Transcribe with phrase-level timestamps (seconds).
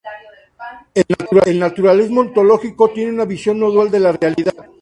[1.45, 4.51] El naturalismo ontológico tiene una visión no dual de la realidad.